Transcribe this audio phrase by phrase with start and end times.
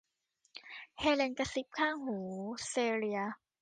[0.99, 2.17] เฮเลนกระซิบข้างหู
[2.67, 3.21] เซเลีย